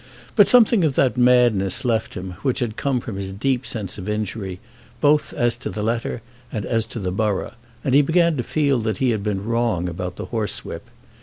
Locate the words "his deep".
3.17-3.67